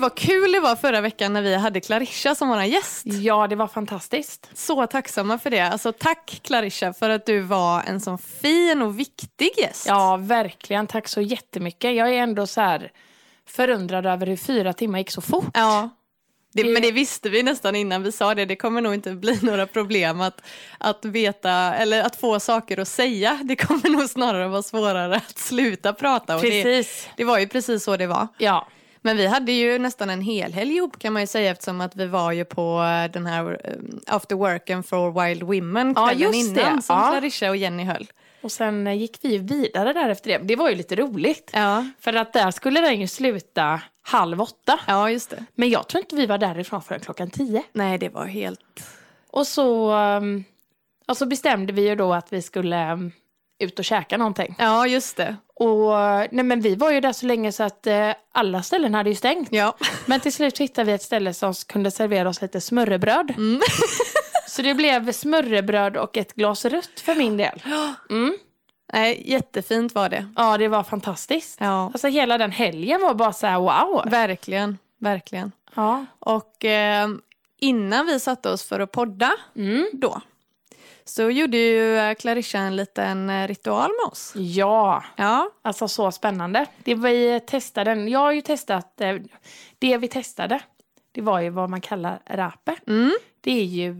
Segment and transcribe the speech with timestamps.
[0.00, 3.06] gud vad kul det var förra veckan när vi hade Clarissa som vår gäst.
[3.06, 4.50] Ja, det var fantastiskt.
[4.54, 5.60] Så tacksamma för det.
[5.60, 9.86] Alltså, tack Clarissa för att du var en sån fin och viktig gäst.
[9.86, 10.86] Ja, verkligen.
[10.86, 11.94] Tack så jättemycket.
[11.94, 12.92] Jag är ändå så här
[13.46, 15.50] förundrad över hur fyra timmar gick så fort.
[15.54, 15.88] Ja.
[16.52, 18.44] Det, men det visste vi nästan innan vi sa det.
[18.44, 20.40] Det kommer nog inte bli några problem att,
[20.78, 23.40] att veta eller att få saker att säga.
[23.44, 26.36] Det kommer nog snarare vara svårare att sluta prata.
[26.36, 27.04] Och Precis.
[27.04, 28.28] Det, det var ju precis så det var.
[28.38, 28.66] Ja.
[29.02, 31.96] Men vi hade ju nästan en hel helg ihop kan man ju säga eftersom att
[31.96, 36.32] vi var ju på eh, den här um, after worken for wild women Ja, kvällen
[36.32, 36.38] det.
[36.38, 37.10] innan som Ja.
[37.10, 38.06] Clarissa och Jenny höll.
[38.42, 40.38] Och sen eh, gick vi ju vidare där efter det.
[40.44, 41.50] Det var ju lite roligt.
[41.54, 44.80] Ja, För att där skulle den ju sluta halv åtta.
[44.86, 45.44] ja just det.
[45.54, 47.62] Men jag tror inte vi var därifrån förrän klockan tio.
[47.72, 48.60] Nej det var helt...
[49.32, 50.44] Och så, um,
[51.08, 53.12] och så bestämde vi ju då att vi skulle um,
[53.58, 54.54] ut och käka någonting.
[54.58, 55.36] Ja just det.
[55.60, 55.92] Och
[56.30, 59.16] nej men vi var ju där så länge så att eh, alla ställen hade ju
[59.16, 59.48] stängt.
[59.52, 59.76] Ja.
[60.06, 63.30] Men till slut hittade vi ett ställe som kunde servera oss lite smörrebröd.
[63.36, 63.60] Mm.
[64.48, 67.62] så det blev smörrebröd och ett glas rött för min del.
[68.10, 68.36] Mm.
[68.92, 70.32] Nej, jättefint var det.
[70.36, 71.56] Ja, det var fantastiskt.
[71.60, 71.84] Ja.
[71.84, 74.02] Alltså hela den helgen var bara så här wow.
[74.10, 75.52] Verkligen, verkligen.
[75.74, 76.06] Ja.
[76.18, 77.08] Och eh,
[77.60, 79.88] innan vi satte oss för att podda Mm.
[79.92, 80.20] då
[81.10, 84.32] så gjorde ju eh, Clarissa en liten eh, ritual med oss.
[84.36, 86.66] Ja, Ja, alltså så spännande.
[86.84, 89.16] Det vi testade, jag har ju testat, eh,
[89.78, 90.60] det vi testade,
[91.12, 92.76] det var ju vad man kallar rape.
[92.86, 93.12] mm.
[93.40, 93.94] Det är ju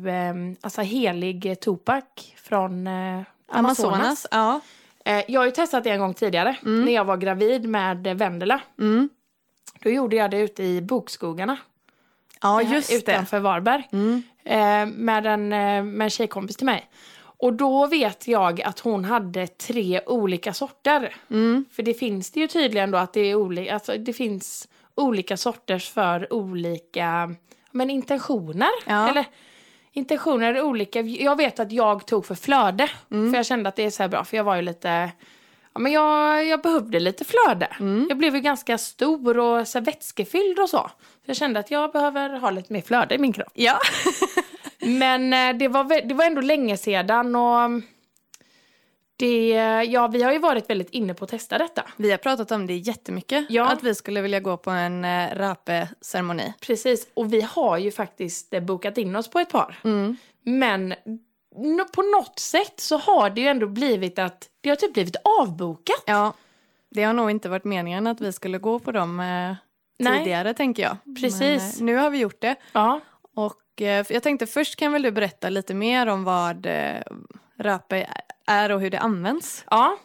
[0.61, 3.31] alltså helig tobak från Amazonas.
[3.49, 4.27] Amazonas.
[4.31, 4.61] Ja.
[5.27, 8.61] Jag har ju testat det en gång tidigare, när jag var gravid med Vendela.
[8.79, 9.09] Mm.
[9.83, 11.57] Då gjorde jag det ute i bokskogarna.
[12.41, 12.97] Ja, eh, just det.
[12.97, 13.89] utanför Varberg.
[13.93, 14.23] Mm.
[14.45, 16.91] Eh, med, en, eh, med en tjejkompis till mig.
[17.21, 21.17] Och då vet jag att hon hade tre olika sorter.
[21.31, 21.65] Mm.
[21.73, 25.37] För det finns det ju tydligen då att det är olika, alltså det finns olika
[25.37, 27.35] sorters för olika
[27.71, 28.71] men intentioner.
[28.87, 29.11] Ja.
[29.11, 29.25] Eller
[29.93, 31.01] intentioner är olika.
[31.01, 32.91] Jag vet att jag tog för flöde.
[33.11, 33.31] Mm.
[33.31, 34.25] För jag kände att det är så här bra.
[34.25, 35.11] För jag var ju lite,
[35.75, 37.69] ja men jag, jag behövde lite flöde.
[37.81, 38.07] Mm.
[38.09, 40.91] Jag blev ju ganska stor och så vätskefylld och så.
[41.25, 43.53] Jag kände att jag behöver ha lite mer flöde i min kropp.
[43.55, 43.79] Ja.
[44.79, 47.71] Men eh, det var, det var ändå länge sedan och
[49.21, 49.49] det,
[49.89, 51.83] ja, vi har ju varit väldigt inne på att testa detta.
[51.97, 53.47] Vi har pratat om det jättemycket.
[53.49, 53.73] Ja.
[53.73, 56.53] Att vi skulle vilja gå på en eh, rape-ceremoni.
[56.61, 59.79] Precis, och vi har ju faktiskt eh, bokat in oss på ett par.
[59.85, 60.17] Mm.
[60.43, 60.95] Men
[61.93, 66.03] på något sätt så har det ju ändå blivit att det har typ blivit avbokat.
[66.07, 66.33] Ja,
[66.91, 69.55] det har nog inte varit meningen att vi skulle gå på dem eh,
[69.99, 70.19] Nej.
[70.19, 70.97] tidigare tänker jag.
[71.21, 71.81] Precis.
[71.81, 72.57] Men, eh, nu har vi gjort det.
[72.73, 73.01] Ja,
[73.37, 77.03] Och eh, jag tänkte först kan väl du berätta lite mer om vad eh,
[77.59, 78.07] rape
[78.47, 79.65] är och hur det används.
[79.71, 79.97] ja.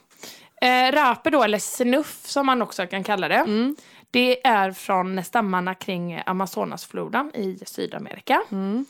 [0.62, 3.36] Eh, rape då, eller snuff som man också kan kalla det.
[3.36, 3.76] Mm.
[4.12, 8.42] Det är från stammarna kring Amazonasfloden i Sydamerika.
[8.52, 8.86] Mm.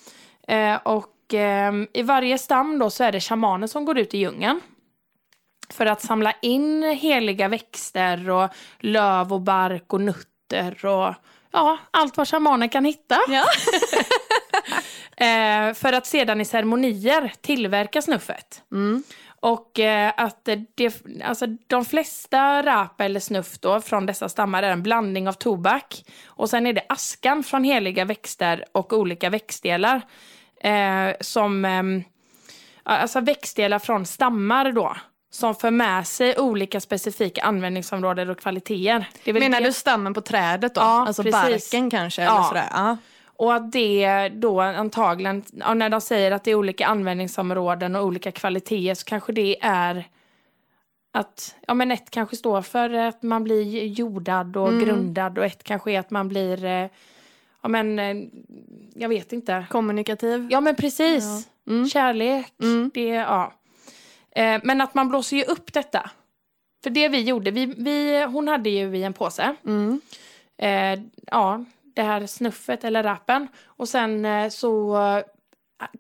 [0.48, 4.18] Eh, och eh, i varje stam då så är det shamaner som går ut i
[4.18, 4.62] djungeln.
[5.70, 8.50] För att samla in heliga växter och
[8.80, 11.14] löv och bark och nötter och
[11.52, 13.18] ja, allt vad shamaner kan hitta.
[13.28, 13.46] Ja.
[15.18, 18.64] Eh, för att sedan i ceremonier tillverka snuffet.
[18.72, 19.04] Mm.
[19.40, 24.72] Och eh, att det, alltså de flesta rap eller snuff då från dessa stammar är
[24.72, 26.06] en blandning av tobak.
[26.26, 30.02] Och sen är det askan från heliga växter och olika växtdelar.
[30.62, 32.04] Eh, som, ehm,
[32.84, 34.96] alltså växtdelar från stammar då.
[35.32, 39.34] Som för med sig olika specifika användningsområden och kvaliteter.
[39.34, 40.82] Menar det- du stammen på trädet då?
[40.82, 41.72] Ja, alltså precis.
[41.72, 42.24] barken kanske?
[42.24, 42.32] Ja.
[42.38, 42.68] Eller sådär.
[42.72, 42.98] Ja.
[43.38, 45.44] Och att det då antagligen,
[45.76, 50.08] när de säger att det är olika användningsområden och olika kvaliteter så kanske det är
[51.14, 54.86] att, ja men ett kanske står för att man blir jordad och Mm.
[54.86, 56.88] grundad och ett kanske är att man blir, eh,
[57.66, 58.16] ja men, eh,
[58.96, 59.66] jag vet inte.
[59.70, 60.48] Kommunikativ?
[60.52, 61.24] Ja men precis,
[61.64, 61.74] Ja.
[61.74, 61.90] Mm.
[61.90, 62.92] kärlek, Mm.
[62.94, 63.54] det, ja.
[64.36, 66.10] Eh, men att man blåser ju upp detta.
[66.84, 70.02] För det vi gjorde, vi, vi, hon hade ju i en påse, Mm.
[70.58, 71.00] eh,
[71.32, 71.66] ja,
[71.96, 73.48] det här snuffet eller rappen.
[73.66, 75.24] Och sen eh, så eh,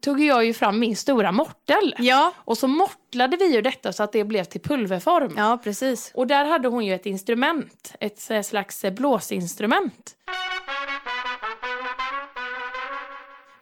[0.01, 1.95] tog jag ju fram min stora mortel.
[1.97, 2.33] Ja.
[2.37, 5.33] Och så mortlade vi ju detta så att det blev till pulverform.
[5.37, 6.11] ja, precis.
[6.15, 10.15] Och där hade hon ju ett instrument, ett eh, slags blåsinstrument.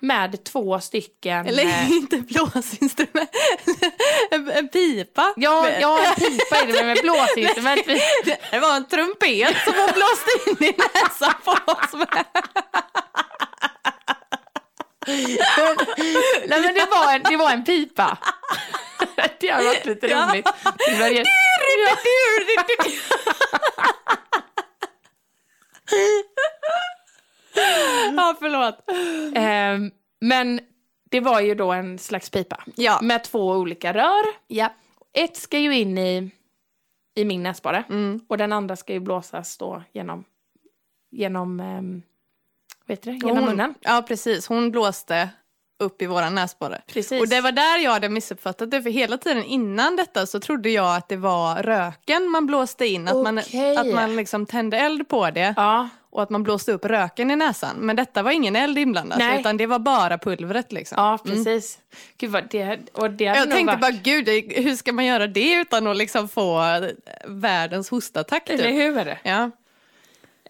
[0.03, 1.47] Med två stycken...
[1.47, 3.29] Eller eh, inte blåsinstrument,
[4.31, 5.33] en, en pipa.
[5.35, 7.85] Ja, ja, en pipa är det men med blåsinstrument.
[8.51, 12.25] Det var en trumpet som hon blåste in i näsan på oss med.
[16.47, 18.17] Nej men det var en, det var en pipa.
[19.39, 20.47] Det har varit lite roligt.
[20.87, 21.29] Det var jätte-
[28.15, 28.75] ja, förlåt.
[29.35, 29.91] Ehm,
[30.21, 30.59] men
[31.09, 32.99] det var ju då en slags pipa Ja.
[33.01, 34.23] med två olika rör.
[34.47, 34.73] ja.
[35.15, 36.31] Ett ska ju in i,
[37.15, 38.21] i min näsborre Mm.
[38.27, 40.23] och den andra ska ju blåsas då genom,
[41.11, 42.01] genom, um,
[42.85, 43.73] vet du, genom hon, munnen.
[43.81, 44.47] Ja, precis.
[44.47, 45.29] Hon blåste
[45.79, 46.81] upp i våran näsborre.
[46.87, 47.21] Precis.
[47.21, 50.69] Och det var där jag hade missuppfattat det, för hela tiden innan detta så trodde
[50.69, 53.77] jag att det var röken man blåste in, att man, Okej.
[53.77, 57.35] att man liksom tände eld på det Ja, och att man blåste upp röken i
[57.35, 57.75] näsan.
[57.79, 59.39] Men detta var ingen eld inblandat, Nej.
[59.39, 60.95] utan det var bara pulvret liksom.
[60.97, 61.79] ja precis.
[62.17, 65.27] Gud vad det, och det Jag tänkte varit, bara, gud, det- hur ska man göra
[65.27, 66.61] det utan att liksom få
[67.27, 68.49] världens hostattack?
[68.49, 68.75] Eller Typ?
[68.97, 69.17] hur?
[69.23, 69.51] Ja.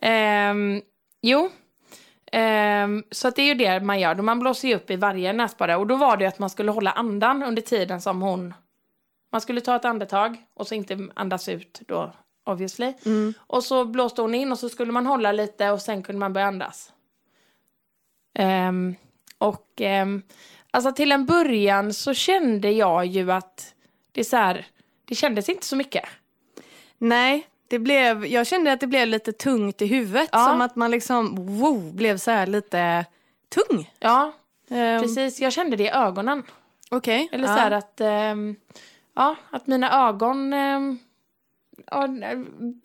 [0.01, 0.81] Ehm,
[1.21, 1.49] jo.
[2.35, 4.15] Ehm, så att det är ju det man gör.
[4.15, 5.75] Man blåser ju upp i varje näsborre.
[5.75, 8.53] Och då var det att man skulle hålla andan under tiden som hon...
[9.31, 12.11] Man skulle ta ett andetag och så inte andas ut då,
[12.45, 12.93] obviously.
[13.37, 16.33] Och så blåste hon in och så skulle man hålla lite och sen kunde man
[16.33, 16.93] börja andas.
[18.35, 18.95] Ehm,
[19.37, 20.21] och ehm,
[20.71, 23.73] alltså till en början så kände jag ju att
[24.11, 24.65] det så här,
[25.05, 26.05] det kändes inte så mycket.
[26.97, 30.29] Nej, det blev, jag kände att det blev lite tungt i huvudet.
[30.31, 30.45] Ja.
[30.47, 33.05] Som att man liksom, wow, blev så här lite
[33.49, 33.91] tung.
[33.99, 34.33] Ja,
[34.69, 35.39] Ehm, precis.
[35.39, 36.43] Jag kände det i ögonen.
[36.91, 37.29] Okej.
[37.31, 37.55] Eller ja.
[37.55, 38.55] så här att, ehm,
[39.15, 40.99] ja, att mina ögon um,
[41.91, 42.07] ja,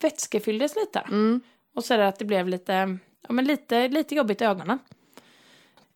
[0.01, 0.99] vätskefylldes lite.
[0.99, 1.41] Mm.
[1.75, 2.97] Och så är det att det blev lite,
[3.27, 4.79] ja, men lite, lite jobbigt i ögonen.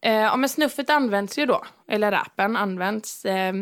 [0.01, 3.54] Eh, ja, men snuffet används ju då, eller rapen används eh,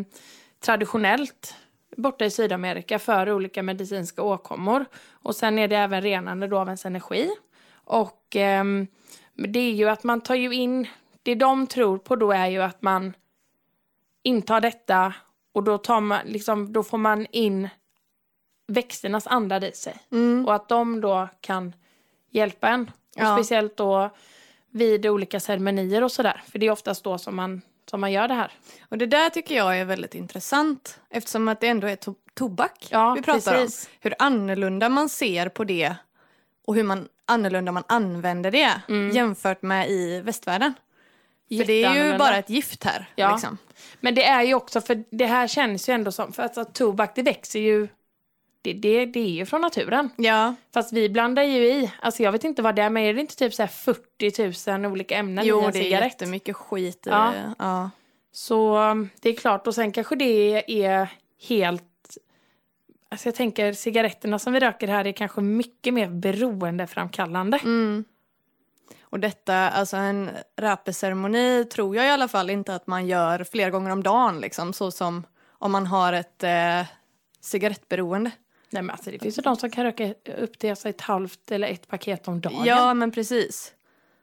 [0.60, 1.54] traditionellt
[1.96, 4.84] borta i Sydamerika för olika medicinska åkommor.
[5.10, 7.30] Och sen är det även renande då av ens energi.
[7.74, 8.86] Och ehm,
[9.34, 10.88] det är ju att man tar ju in,
[11.22, 13.12] det de tror på då är ju att man
[14.22, 15.14] intar detta
[15.52, 17.68] och då, tar man, liksom, då får man in
[18.66, 19.96] växternas andad i sig.
[20.12, 20.46] Mm.
[20.46, 21.72] Och att de då kan
[22.30, 22.82] hjälpa en.
[23.16, 23.36] Och Ja.
[23.36, 24.10] speciellt då
[24.70, 26.42] vid olika ceremonier och sådär.
[26.46, 28.52] För det är oftast då som man, som man gör det här.
[28.88, 32.86] Och det där tycker jag är väldigt intressant eftersom att det ändå är to- tobak
[32.90, 33.86] Ja, vi pratar precis.
[33.86, 33.92] om.
[34.00, 35.94] Hur annorlunda man ser på det
[36.66, 38.80] och hur man annorlunda man använder det
[39.14, 40.74] jämfört med i västvärlden.
[41.48, 43.08] För det är ju bara ett gift här.
[43.14, 43.32] Ja.
[43.32, 43.58] Liksom.
[44.00, 46.72] Men det är ju också, för det här känns ju ändå som, för att alltså,
[46.72, 47.88] tobak det växer ju,
[48.62, 50.10] det, det, det är ju från naturen.
[50.16, 53.14] Ja, Fast vi blandar ju i, alltså jag vet inte vad det är, men är
[53.14, 56.04] det inte typ så här 40 000 olika ämnen i jo en det är cigarett?
[56.12, 57.32] jättemycket skit i Ja.
[57.34, 57.54] det.
[57.58, 57.90] Ja.
[58.32, 61.08] Så um, det är klart, och sen kanske det är
[61.48, 61.82] helt...
[63.08, 67.58] Alltså jag tänker cigaretterna som vi röker här är kanske mycket mer beroendeframkallande.
[67.64, 68.04] Mm.
[69.02, 73.70] Och detta, alltså en rapeceremoni tror jag i alla fall inte att man gör flera
[73.70, 74.72] gånger om dagen liksom.
[74.72, 75.26] Så som
[75.58, 76.86] om man har ett eh,
[77.40, 78.30] cigarettberoende.
[78.72, 81.50] Nej men alltså det finns ju de som kan röka upp till alltså, ett halvt
[81.50, 82.64] eller ett paket om dagen.
[82.64, 83.74] Ja men precis.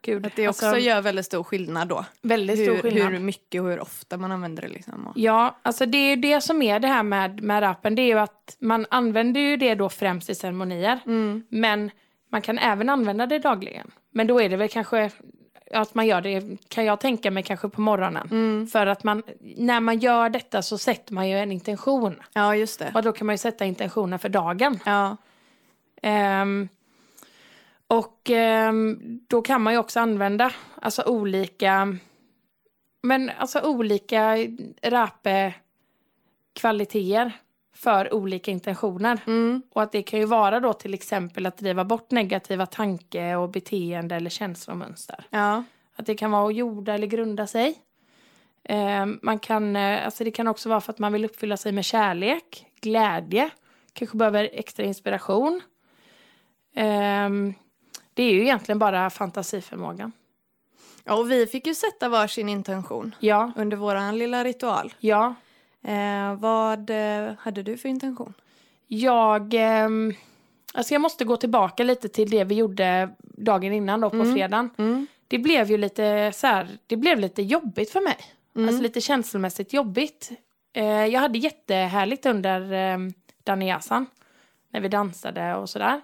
[0.02, 2.04] Gud, Att det också alltså, gör väldigt stor skillnad då.
[2.22, 3.12] väldigt stor Hur, skillnad.
[3.12, 5.06] hur mycket och hur ofta man använder det liksom.
[5.06, 5.12] Och...
[5.16, 7.94] Ja, alltså det är ju det som är det här med, med rappen.
[7.94, 11.00] Det är ju att man använder ju det då främst i ceremonier.
[11.06, 11.46] Mm.
[11.48, 11.90] Men
[12.32, 13.90] man kan även använda det dagligen.
[14.12, 15.10] Men då är det väl kanske
[15.70, 18.28] att man gör det, kan jag tänka mig, kanske på morgonen.
[18.30, 18.66] Mm.
[18.66, 22.22] För att man, när man gör detta så sätter man ju en intention.
[22.32, 22.92] Ja just det.
[22.94, 24.78] Och då kan man ju sätta intentionen för dagen.
[24.84, 25.16] Ja.
[26.02, 26.68] Ehm,
[27.86, 28.98] och ehm,
[29.28, 31.96] då kan man ju också använda alltså olika,
[33.02, 34.36] men alltså olika
[34.82, 37.32] rape-kvaliteter
[37.82, 39.20] för olika intentioner.
[39.26, 39.62] Mm.
[39.72, 43.50] Och att det kan ju vara då till exempel att driva bort negativa tanke och
[43.50, 45.24] beteende eller känslomönster.
[45.30, 45.64] Ja.
[45.96, 47.74] Att det kan vara att jorda eller grunda sig.
[48.64, 51.72] Ehm, man kan, eh, alltså det kan också vara för att man vill uppfylla sig
[51.72, 53.50] med kärlek, glädje,
[53.92, 55.60] kanske behöver extra inspiration.
[56.74, 57.54] Ehm,
[58.14, 60.12] det är ju egentligen bara fantasiförmågan.
[61.04, 61.14] ja.
[61.18, 64.94] Och vi fick ju sätta varsin intention Ja, under våran lilla ritual.
[65.00, 65.34] ja.
[65.82, 68.34] Eh, vad eh, hade du för intention?
[68.86, 70.14] Jag, ehm,
[70.74, 74.70] alltså jag måste gå tillbaka lite till det vi gjorde dagen innan då på fredagen.
[74.78, 75.06] Mm.
[75.28, 78.16] Det blev ju lite så här, det blev lite jobbigt för mig.
[78.68, 80.30] Alltså lite känslomässigt jobbigt.
[80.72, 82.98] Eh, jag hade jättehärligt under eh,
[83.44, 84.06] Daniasan.
[84.70, 86.00] När vi dansade och sådär.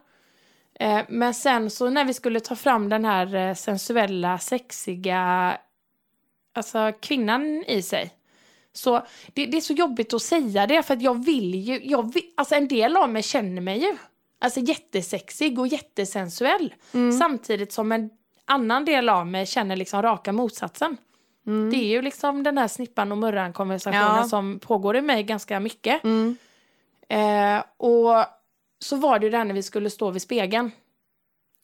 [0.80, 5.56] Eh, men sen så när vi skulle ta fram den här eh, sensuella, sexiga,
[6.54, 8.10] alltså kvinnan i sig.
[8.76, 12.14] Så det, det är så jobbigt att säga det för att jag vill ju, jag
[12.14, 13.96] vill, alltså en del av mig känner mig ju.
[14.40, 16.74] Alltså jättesexig och jättesensuell.
[17.18, 18.10] Samtidigt som en
[18.44, 20.96] annan del av mig känner liksom raka motsatsen.
[21.70, 24.24] Det är ju liksom den här snippan och murran konversationen Ja.
[24.24, 26.04] som pågår i mig ganska mycket.
[26.04, 26.36] Mm.
[27.08, 28.24] Eh, och
[28.78, 30.70] så var det ju det här när vi skulle stå vid spegeln.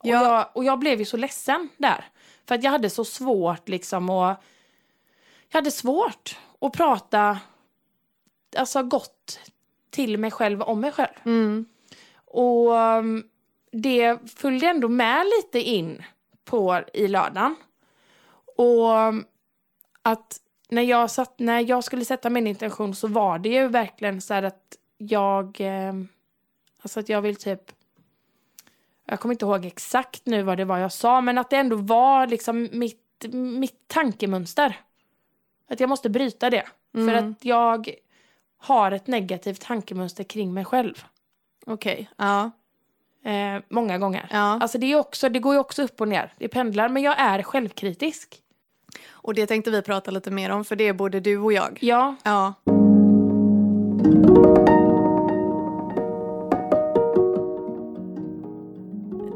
[0.02, 0.20] Ja.
[0.20, 2.04] Och, jag, och jag blev ju så ledsen där.
[2.48, 4.42] För att jag hade så svårt liksom att...
[5.52, 7.38] Jag hade svårt att prata
[8.56, 9.40] alltså gott
[9.90, 11.14] till mig själv om mig själv.
[11.24, 11.66] Mm.
[12.14, 13.24] Och um,
[13.72, 16.02] det följde ändå med lite in
[16.44, 17.56] på i lördagen.
[18.56, 19.24] Och um,
[20.02, 24.20] att när jag, satt, när jag skulle sätta min intention så var det ju verkligen
[24.20, 25.60] så att jag...
[25.60, 25.92] Eh,
[26.82, 27.62] alltså att jag vill typ...
[29.06, 31.76] Jag kommer inte ihåg exakt nu vad det var jag sa, men att det ändå
[31.76, 34.80] var liksom mitt, mitt tankemönster.
[35.72, 36.64] Att jag måste bryta det.
[36.94, 37.08] Mm.
[37.08, 37.94] För att jag
[38.58, 41.04] har ett negativt tankemönster kring mig själv.
[41.66, 42.50] Okej, ja.
[43.24, 44.28] Eh, många gånger.
[44.30, 44.38] ja.
[44.60, 46.32] Alltså det, är också, det går ju också upp och ner.
[46.38, 46.88] Det pendlar.
[46.88, 48.42] Men jag är självkritisk.
[49.10, 51.78] Och det tänkte vi prata lite mer om för det är både du och jag.
[51.80, 52.16] Ja.
[52.22, 52.54] Ja.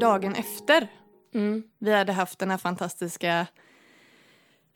[0.00, 0.88] Dagen efter
[1.34, 1.62] Mm.
[1.78, 3.46] vi hade haft den här fantastiska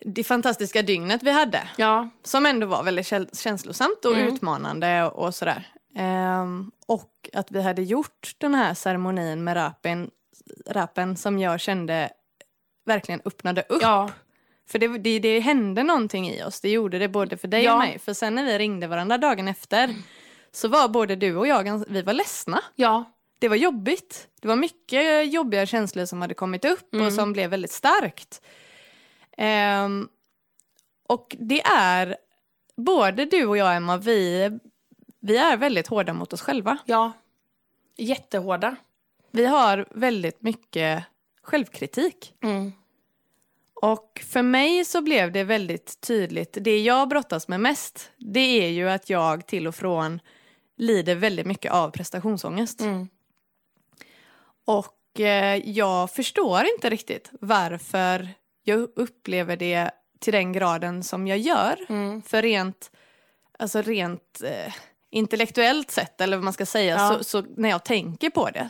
[0.01, 1.69] det fantastiska dygnet vi hade.
[1.77, 2.09] Ja.
[2.23, 3.07] Som ändå var väldigt
[3.39, 4.35] känslosamt och Mm.
[4.35, 5.69] utmanande och, och sådär.
[5.97, 10.11] Ehm, och att vi hade gjort den här ceremonin med rapen,
[10.69, 12.11] rapen som jag kände
[12.87, 13.83] verkligen öppnade upp.
[13.83, 14.11] Ja.
[14.71, 17.73] För det, det, det hände någonting i oss, det gjorde det både för dig Ja.
[17.73, 17.99] och mig.
[17.99, 19.95] För sen när vi ringde varandra dagen efter
[20.53, 22.61] så var både du och jag, vi var ledsna.
[22.75, 23.05] Ja.
[23.39, 24.29] Det var jobbigt.
[24.41, 27.11] Det var mycket jobbiga känslor som hade kommit upp och Mm.
[27.11, 28.43] som blev väldigt starkt.
[29.41, 30.09] Ehm,
[31.09, 32.17] och det är,
[32.77, 34.51] både du och jag Emma, vi,
[35.21, 36.79] vi är väldigt hårda mot oss själva.
[36.85, 37.13] Ja.
[37.97, 38.77] Jättehårda.
[39.31, 41.05] Vi har väldigt mycket
[41.43, 42.35] självkritik.
[42.43, 42.73] Mm.
[43.75, 48.69] Och för mig så blev det väldigt tydligt, det jag brottas med mest, det är
[48.69, 50.21] ju att jag till och från
[50.77, 52.81] lider väldigt mycket av prestationsångest.
[52.81, 53.09] Mm.
[54.65, 58.29] Och eh, jag förstår inte riktigt varför
[58.63, 61.87] jag upplever det till den graden som jag gör.
[61.89, 62.23] Mm.
[62.23, 62.91] För rent,
[63.59, 64.75] alltså rent eh,
[65.11, 67.09] intellektuellt sett, eller vad man ska säga, Ja.
[67.19, 68.69] så, så när jag tänker på det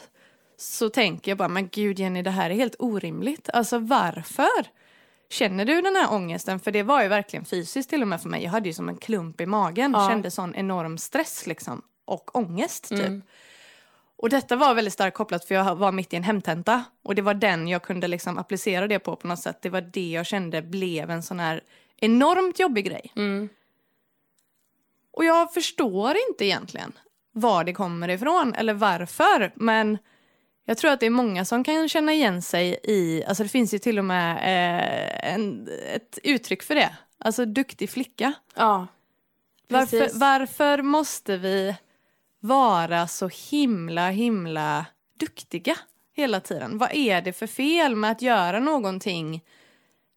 [0.57, 3.51] så tänker jag bara, men gud Jenny, det här är helt orimligt.
[3.51, 4.67] Alltså varför?
[5.31, 6.61] Känner du den här ångesten?
[6.61, 8.43] För det var ju verkligen fysiskt till och med för mig.
[8.45, 10.09] Jag hade ju som en klump i magen, Ja.
[10.09, 11.83] kände sån enorm stress liksom.
[12.05, 13.01] Och ångest typ.
[13.07, 13.23] Mm.
[14.21, 16.85] Och detta var väldigt starkt kopplat för jag var mitt i en hemtenta.
[17.03, 19.63] Och det var den jag kunde liksom applicera det på på något sätt.
[19.63, 21.61] Det var det jag kände blev en sån här
[21.97, 23.13] enormt jobbig grej.
[23.17, 23.49] Mm.
[25.13, 26.93] Och jag förstår inte egentligen
[27.33, 29.53] var det kommer ifrån eller varför.
[29.55, 29.99] Men
[30.65, 33.75] jag tror att det är många som kan känna igen sig i, alltså det finns
[33.75, 36.97] ju till och med eh, en, ett uttryck för det.
[37.19, 38.33] Alltså duktig flicka.
[38.55, 38.87] Ja.
[39.69, 41.75] Varför, varför måste vi
[42.41, 44.87] vara så himla, himla
[45.19, 45.77] duktiga
[46.13, 46.79] hela tiden?
[46.79, 49.45] Vad är det för fel med att göra någonting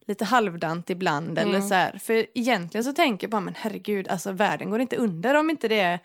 [0.06, 1.38] lite halvdant ibland?
[1.38, 1.68] Eller Mm.
[1.68, 1.98] så här?
[1.98, 5.68] För egentligen så tänker jag bara, men herregud, alltså världen går inte under om inte
[5.68, 5.98] det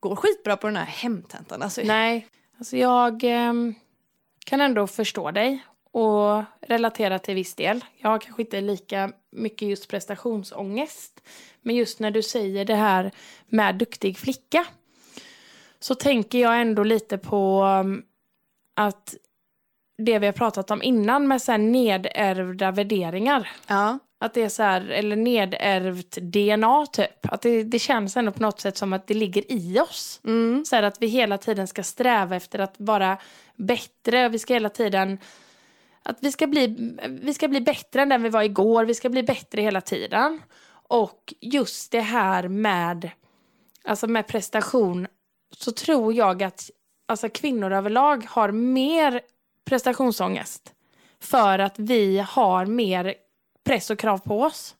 [0.00, 1.62] går skitbra på den här hemtentan.
[1.62, 2.26] Alltså, Nej.
[2.58, 3.74] Alltså jag ehm,
[4.46, 7.84] kan ändå förstå dig och relatera till viss del.
[7.96, 11.20] Jag har kanske inte lika mycket just prestationsångest.
[11.62, 13.10] Men just när du säger det här
[13.46, 14.66] med duktig flicka
[15.84, 18.02] så tänker jag ändå lite på um,
[18.74, 19.14] att
[19.98, 23.50] det vi har pratat om innan med så här nedärvda värderingar.
[23.66, 23.98] Ja.
[24.18, 27.32] Att det är så här, eller nedärvt DNA typ.
[27.32, 30.20] Att det, det känns ändå på något sätt som att det ligger i oss.
[30.24, 30.64] Mm.
[30.64, 33.18] Så här att vi hela tiden ska sträva efter att vara
[33.56, 34.28] bättre.
[34.28, 35.18] Vi ska hela tiden...
[36.02, 38.84] Att vi ska, bli, vi ska bli bättre än den vi var igår.
[38.84, 40.42] Vi ska bli bättre hela tiden.
[40.88, 43.10] Och just det här med,
[43.84, 45.06] alltså med prestation
[45.58, 46.70] så tror jag att
[47.08, 49.20] alltså kvinnor överlag har mer
[49.64, 50.72] prestationsångest.
[51.20, 53.14] För att vi har mer
[53.64, 54.74] press och krav på oss.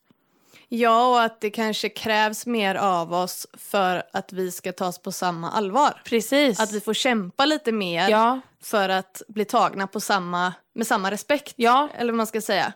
[0.68, 5.12] ja, och att det kanske krävs mer av oss för att vi ska tas på
[5.12, 6.02] samma allvar.
[6.04, 6.60] Precis.
[6.60, 11.10] Att vi får kämpa lite mer ja, för att bli tagna på samma, med samma
[11.10, 11.52] respekt.
[11.56, 12.72] ja, eller vad man ska säga,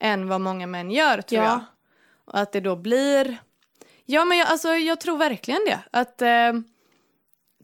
[0.00, 1.48] än vad många män gör tror Ja.
[1.50, 1.60] jag.
[2.24, 3.36] Och att det då blir...
[4.04, 5.80] Ja, men jag, alltså, jag tror verkligen det.
[5.90, 6.52] Att, eh,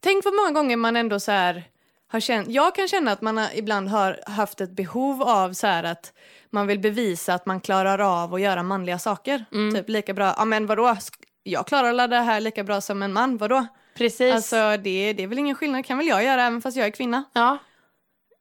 [0.01, 1.65] tänk vad många gånger man ändå så här
[2.11, 2.49] har känt...
[2.49, 6.13] Jag kan känna att man ibland har haft ett behov av så här att
[6.51, 9.45] man vill bevisa att man klarar av att göra manliga saker.
[9.53, 9.75] Mm.
[9.75, 10.97] Typ lika bra, ja men vadå,
[11.43, 13.67] jag klarar det här lika bra som en man, vadå?
[13.97, 14.35] precis.
[14.35, 16.91] Alltså det, det är väl ingen skillnad, kan väl jag göra även fast jag är
[16.91, 17.25] kvinna.
[17.33, 17.59] ja.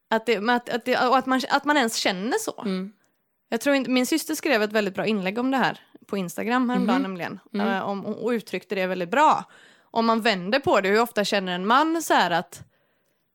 [0.10, 2.62] Att, det, att, att, det, och att, man, att man ens känner så.
[2.62, 2.92] Mm.
[3.50, 6.70] Jag tror inte, min syster skrev ett väldigt bra inlägg om det här på Instagram
[6.70, 7.12] häromdagen Mhm.
[7.12, 7.40] nämligen.
[7.54, 7.68] Mm.
[7.68, 9.44] eh, om, och uttryckte det väldigt bra.
[9.98, 12.62] Om man vänder på det, hur ofta känner en man så här att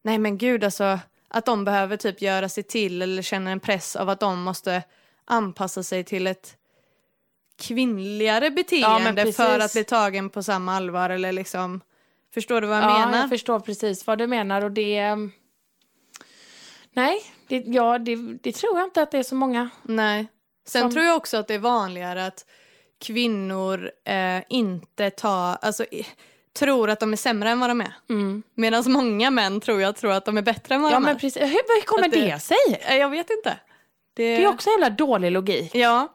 [0.05, 3.97] nej men gud alltså att de behöver typ göra sig till eller känner en press
[3.97, 4.83] av att de måste
[5.25, 6.57] anpassa sig till ett
[7.59, 9.37] kvinnligare beteende precis.
[9.37, 11.81] för att bli tagen på samma allvar eller liksom
[12.35, 13.19] Förstår du vad jag ja, menar?
[13.19, 14.99] jag förstår precis vad du menar och det...
[14.99, 15.33] ehm,
[16.93, 19.71] Nej, det, ja, det, det tror jag inte att det är så många.
[19.83, 20.27] Nej.
[20.67, 22.47] Sen Som- tror jag också att det är vanligare att
[23.01, 25.85] kvinnor eh, inte tar, alltså,
[26.59, 27.93] tror att de är sämre än vad de är.
[28.11, 28.43] Mm.
[28.55, 31.17] Medan många män tror jag tror att de är bättre än vad Ja, de men
[31.17, 31.21] är.
[31.21, 31.43] precis.
[31.43, 32.57] Hur, hur kommer Att det- det, sig?
[32.81, 33.57] Eh, Jag vet inte.
[34.15, 35.75] Det, Det är också en jävla dålig logik.
[35.75, 36.09] Ja,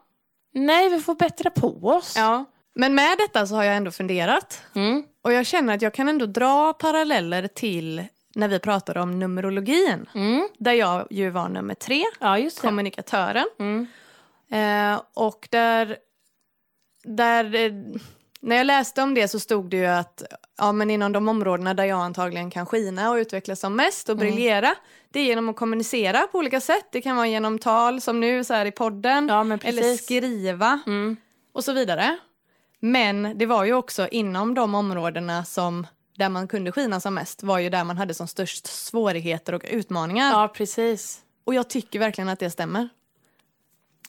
[0.54, 2.14] Nej, vi får bättra på oss.
[2.16, 2.44] ja.
[2.74, 4.62] Men med detta så har jag ändå funderat.
[4.74, 5.04] Mm.
[5.22, 8.04] Och jag känner att jag kan ändå dra paralleller till
[8.34, 10.08] när vi pratade om numerologin.
[10.14, 10.48] Mm.
[10.58, 13.46] Där jag ju var nummer tre, Ja, kommunikatören.
[13.58, 13.86] Mm.
[14.50, 15.96] Eh, och där,
[17.04, 17.72] där eh,
[18.40, 20.22] när jag läste om det så stod det ju att
[20.58, 24.16] ja, men inom de områdena där jag antagligen kan skina och utvecklas som mest och
[24.16, 24.26] Mm.
[24.26, 24.74] briljera
[25.10, 26.86] det är genom att kommunicera på olika sätt.
[26.92, 31.16] Det kan vara genom tal som nu så här i podden Ja, eller skriva Mm.
[31.52, 32.18] och så vidare.
[32.80, 37.42] Men det var ju också inom de områdena som där man kunde skina som mest
[37.42, 40.30] var ju där man hade som störst svårigheter och utmaningar.
[40.30, 41.20] Ja, precis.
[41.44, 42.88] Och jag tycker verkligen att det stämmer.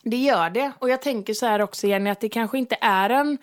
[0.04, 0.72] Det gör det.
[0.80, 3.38] Och jag tänker så här också, Jenny, att det kanske inte är en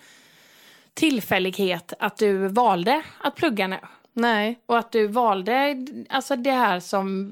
[0.97, 3.77] tillfällighet att du valde att plugga nu.
[4.13, 4.59] Nej.
[4.65, 7.31] Och att du valde alltså det här som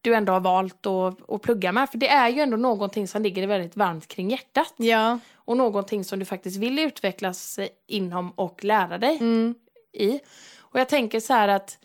[0.00, 1.90] du ändå har valt att, att plugga med.
[1.90, 4.74] För det är ju ändå någonting som ligger dig väldigt varmt kring hjärtat.
[4.76, 5.18] Ja.
[5.34, 9.54] Och någonting som du faktiskt vill utvecklas inom och lära dig Mm.
[9.92, 10.20] i.
[10.58, 11.78] Och jag tänker så här att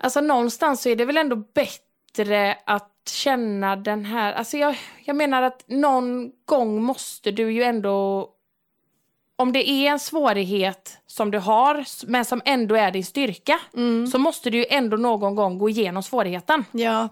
[0.00, 5.16] alltså någonstans så är det väl ändå bättre att känna den här, alltså jag, jag
[5.16, 8.28] menar att någon gång måste du ju ändå
[9.38, 14.06] om det är en svårighet som du har men som ändå är din styrka Mm.
[14.06, 16.64] så måste du ju ändå någon gång gå igenom svårigheten.
[16.72, 17.08] Ja.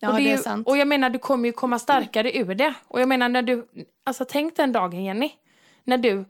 [0.00, 0.66] Ja, och det, det, är ju- sant.
[0.68, 2.74] Och jag menar, du kommer ju komma starkare ur det.
[2.88, 3.66] Och jag menar, när du...
[4.06, 5.30] Alltså tänk den dagen, Jenny.
[5.84, 6.24] När du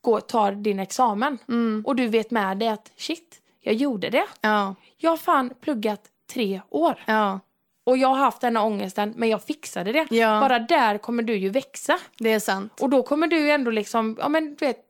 [0.00, 1.38] går, tar din examen.
[1.48, 1.82] Mm.
[1.86, 4.24] Och du vet med dig att shit, jag gjorde det.
[4.40, 4.74] Ja.
[4.96, 6.00] Jag har fan pluggat
[6.32, 7.02] tre år.
[7.06, 7.40] ja,
[7.88, 10.06] Och jag har haft denna ångesten, men jag fixade det.
[10.10, 10.40] Ja.
[10.40, 11.98] Bara där kommer du ju växa.
[12.18, 12.72] det är sant.
[12.80, 14.82] Och då kommer du ju ändå liksom, ja men du vet,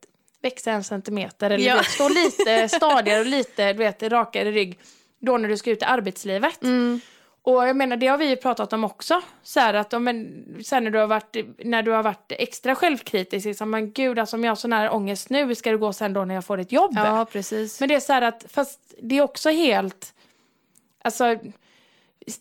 [0.42, 1.50] växa en centimeter.
[1.50, 1.72] Eller Ja.
[1.72, 4.78] du vet, stå lite stadigare och lite, du vet, rakare rygg.
[5.18, 6.62] Då när du ska ut i arbetslivet.
[6.62, 7.00] Mm.
[7.42, 9.20] Och jag menar, det har vi ju pratat om också.
[9.42, 13.46] Så här att, men, sen när du har varit, när du har varit extra självkritisk,
[13.46, 15.92] liksom, men gud, alltså, om jag har sån här ångest nu, hur ska det gå
[15.92, 16.92] sen då när jag får ett jobb?
[16.94, 17.80] Ja, precis.
[17.80, 20.14] Men det är så här att, fast det är också helt,
[21.02, 21.36] alltså,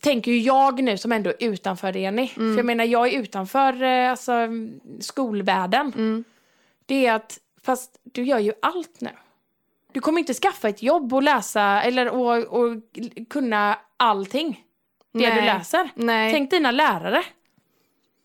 [0.02, 2.28] tänker ju jag nu som ändå är utanför det, Jenny.
[2.28, 4.34] För jag menar, jag är utanför eh, alltså,
[5.00, 5.94] skolvärlden.
[5.96, 6.24] Mm.
[6.86, 9.10] Det är att, fast du gör ju allt nu.
[9.92, 12.78] Du kommer inte skaffa ett jobb och läsa, eller och, och
[13.30, 14.64] kunna allting.
[15.14, 15.46] Det du Nej.
[15.46, 15.90] läser.
[15.96, 16.34] Nej.
[16.34, 17.24] Tänk dina lärare.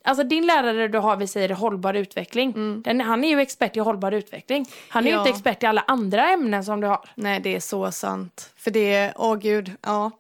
[0.04, 2.82] Alltså din lärare du har, vi säger hållbar utveckling.
[2.82, 4.66] Den, han är ju expert i hållbar utveckling.
[4.88, 5.24] Han är ju Mm.
[5.24, 5.28] Ja.
[5.28, 7.10] inte expert i alla andra ämnen som du har.
[7.14, 8.52] Nej, det är så sant.
[8.56, 10.10] För det är, åh gud, ja.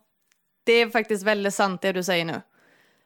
[0.64, 2.40] Det är faktiskt väldigt sant det du säger nu.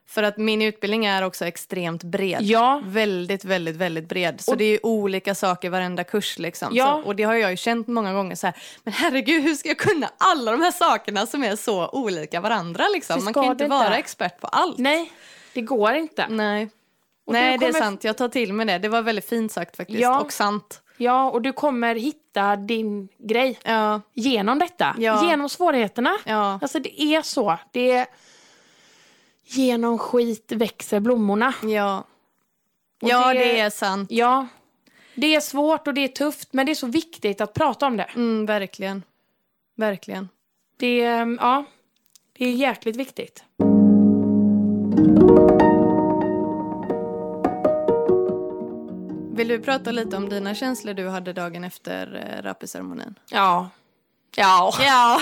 [0.08, 2.42] För att min utbildning är också extremt bred.
[2.42, 2.82] Ja.
[2.84, 4.40] Väldigt, väldigt, väldigt bred.
[4.40, 6.68] Så Och- det är ju olika saker varenda kurs liksom.
[6.72, 7.00] Ja.
[7.02, 9.68] Så, och det har jag ju känt många gånger så här, men herregud hur ska
[9.68, 13.24] jag kunna alla de här sakerna som är så olika varandra liksom?
[13.24, 13.98] Man kan ju inte det vara inte.
[13.98, 14.78] expert på allt.
[14.78, 15.12] Nej,
[15.54, 16.26] det går inte.
[16.28, 16.68] Nej.
[17.26, 18.04] Och Nej, du det är kommer- sant.
[18.04, 18.78] Jag tar till mig det.
[18.78, 20.00] Det var väldigt fint sagt faktiskt.
[20.00, 20.20] Ja.
[20.20, 20.82] Och sant.
[20.96, 22.25] Ja, och du kommer hitta
[22.56, 24.96] din grej Ja, genom detta.
[24.98, 25.28] Ja.
[25.30, 26.10] Genom svårigheterna.
[26.24, 27.58] ja, Alltså det är så.
[27.72, 28.06] Det är...
[29.44, 31.54] Genom skit växer blommorna.
[31.62, 32.04] ja.
[33.02, 34.10] Och Ja, det- det är sant.
[34.10, 34.46] Ja,
[35.14, 37.96] det är svårt och det är tufft, men det är så viktigt att prata om
[37.96, 38.10] det.
[38.14, 39.02] Mm, verkligen.
[39.76, 40.28] Verkligen.
[40.78, 40.96] Det
[41.40, 41.64] ja,
[42.38, 43.44] det är jäkligt viktigt.
[49.46, 53.06] Vill du prata lite om dina känslor du hade dagen efter eh?
[53.30, 53.70] Ja.
[54.36, 54.74] Ja.
[54.80, 55.20] Ja.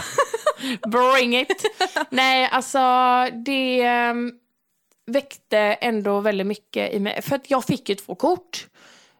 [0.88, 1.64] Bring it!
[2.10, 2.78] Nej, alltså
[3.32, 4.32] det ehm,
[5.06, 7.22] väckte ändå väldigt mycket i mig.
[7.22, 8.66] För att jag fick ju två kort.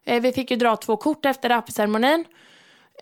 [0.05, 2.25] Eh, vi fick ju dra två kort efter rapceremonin.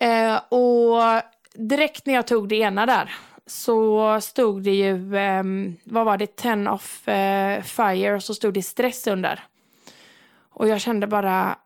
[0.01, 1.23] Eh, och
[1.55, 3.15] direkt när jag tog det ena där
[3.47, 8.55] så stod det ju, ehm, vad var det, ten of eh, fire och så stod
[8.55, 9.41] det stress under.
[10.55, 11.57] Och jag kände bara,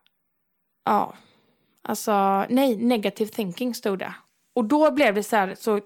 [0.87, 1.13] ja,
[1.81, 4.13] alltså nej, negative thinking stod det.
[4.55, 5.79] Och då blev det så här så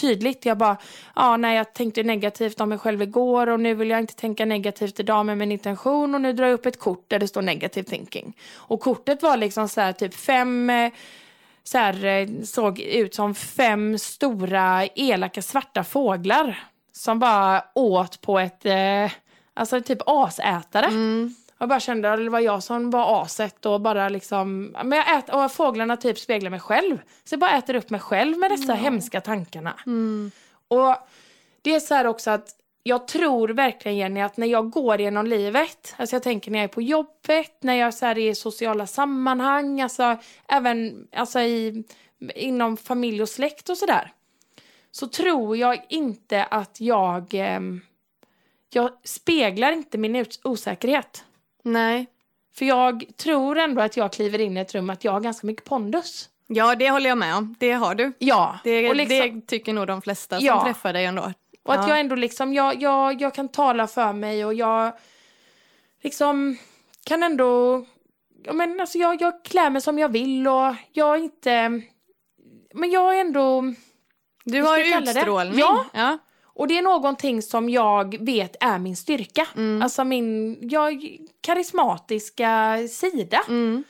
[0.00, 0.44] tydligt.
[0.44, 0.76] Jag bara,
[1.16, 4.44] ja nej jag tänkte negativt om mig själv igår och nu vill jag inte tänka
[4.44, 7.42] negativt idag med min intention och nu drar jag upp ett kort där det står
[7.42, 8.36] negative thinking.
[8.54, 10.92] Och kortet var liksom så här typ fem, eh,
[11.64, 16.58] så här eh, såg ut som fem stora elaka svarta fåglar
[16.92, 19.12] som bara åt på ett, eh,
[19.54, 20.86] alltså typ asätare.
[20.86, 21.34] Mm.
[21.58, 25.18] Jag bara kände att det var jag som var aset och bara liksom, men jag
[25.18, 26.98] äter, och fåglarna typ speglar mig själv.
[27.24, 29.74] Så jag bara äter upp mig själv med dessa hemska tankarna.
[29.86, 30.30] Mm.
[30.68, 30.96] Och
[31.62, 35.26] det är så här också att jag tror verkligen Jenny att när jag går genom
[35.26, 38.34] livet, alltså jag tänker när jag är på jobbet, när jag så här är i
[38.34, 40.16] sociala sammanhang, alltså
[40.48, 41.84] även alltså i,
[42.34, 44.12] inom familj och släkt och sådär.
[44.90, 47.80] Så tror jag inte att jag, ehm,
[48.70, 51.24] jag speglar inte min osäkerhet.
[51.72, 52.06] Nej.
[52.54, 55.46] För jag tror ändå att jag kliver in i ett rum att jag har ganska
[55.46, 56.28] mycket pondus.
[56.46, 57.54] Ja, det håller jag med om.
[57.58, 58.12] Det har du.
[58.18, 60.64] Ja, Det, och, liksom, det tycker nog de flesta som Ja.
[60.64, 61.32] träffar dig ändå.
[61.64, 61.88] och att ja.
[61.88, 64.92] jag ändå liksom, jag, jag, jag kan tala för mig och jag
[66.02, 66.58] liksom
[67.04, 67.84] kan ändå,
[68.44, 71.68] ja, men alltså jag, jag klär mig som jag vill och jag är inte,
[72.74, 73.74] men jag är ändå,
[74.44, 75.58] Du har utstrålning.
[75.58, 75.84] Ja.
[75.92, 76.18] ja.
[76.58, 79.46] Och det är någonting som jag vet är min styrka.
[79.56, 79.82] Mm.
[79.82, 83.40] Alltså min, jag, karismatiska sida.
[83.48, 83.84] Mm.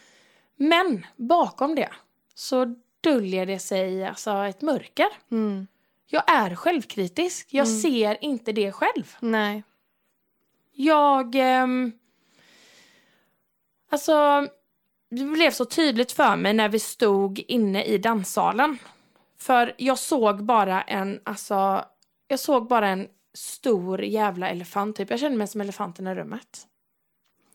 [0.57, 1.91] Men bakom det
[2.35, 5.07] så döljer det sig alltså ett mörker.
[5.31, 5.67] Mm.
[6.07, 7.49] Jag är självkritisk.
[7.51, 7.81] Jag Mm.
[7.81, 9.17] ser inte det själv.
[9.21, 9.63] Nej.
[10.73, 11.35] Jag...
[11.35, 11.93] ehm,
[13.91, 14.47] alltså,
[15.11, 18.79] det blev så tydligt för mig när vi stod inne i danssalen.
[19.39, 21.85] För jag såg bara en, alltså,
[22.29, 25.11] jag såg bara en stor jävla elefant typ.
[25.11, 26.67] Jag kände mig som elefanten i rummet.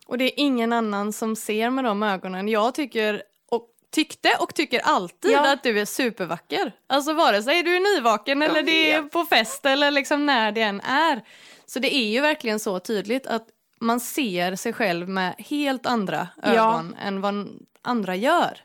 [0.06, 2.48] Och det är ingen annan som ser med de ögonen.
[2.48, 5.54] Jag tycker och tyckte och tycker alltid Ja.
[5.54, 6.72] att du är supervacker.
[6.88, 10.52] Alltså vare sig du är nyvaken Jag eller det är på fest eller liksom när
[10.52, 11.22] det än är.
[11.66, 13.48] Så det är ju verkligen så tydligt att
[13.80, 16.50] man ser sig själv med helt andra Ja.
[16.50, 17.48] ögon än vad
[17.82, 18.58] andra gör.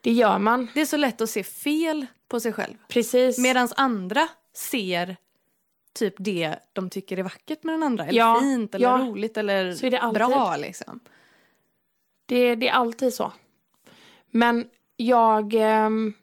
[0.00, 0.68] Det gör man.
[0.74, 2.74] Det är så lätt att se fel på sig själv.
[2.88, 3.38] Precis.
[3.38, 5.16] Medan andra ser
[5.92, 8.04] typ det de tycker är vackert med den andra.
[8.06, 8.98] Eller Ja, fint eller ja.
[8.98, 10.18] roligt eller Så är det alltid.
[10.18, 11.00] bra liksom.
[12.26, 13.32] Det, det är alltid så.
[14.30, 15.54] Men jag...
[15.54, 16.14] ehm,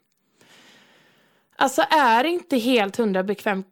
[1.56, 3.64] alltså är inte helt hundra, bekväm,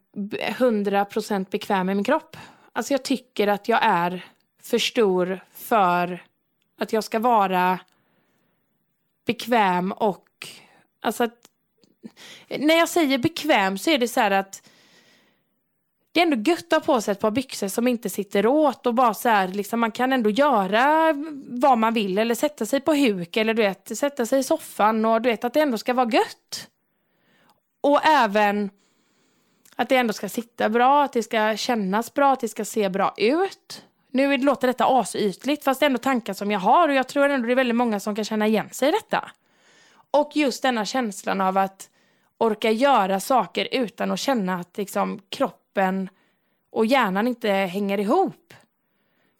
[0.58, 2.36] hundra procent bekväm med min kropp.
[2.72, 4.24] Alltså jag tycker att jag är
[4.62, 6.24] för stor för
[6.78, 7.78] att jag ska vara
[9.26, 10.28] bekväm och...
[11.00, 11.48] Alltså att,
[12.48, 14.68] när jag säger bekväm så är det så här att
[16.16, 18.86] det är ändå gött att ha på sig ett par byxor som inte sitter åt
[18.86, 21.14] och bara så här, liksom, man kan ändå göra
[21.48, 25.04] vad man vill eller sätta sig på huk eller du vet, sätta sig i soffan
[25.04, 26.68] och du vet att det ändå ska vara gött.
[27.80, 28.70] Och även
[29.76, 32.88] att det ändå ska sitta bra, att det ska kännas bra, att det ska se
[32.88, 33.84] bra ut.
[34.10, 37.28] Nu låter detta asytligt fast det är ändå tankar som jag har och jag tror
[37.28, 39.30] ändå det är väldigt många som kan känna igen sig i detta.
[40.10, 41.90] Och just denna känslan av att
[42.38, 45.65] orka göra saker utan att känna att liksom, kroppen
[46.70, 48.54] och hjärnan inte hänger ihop.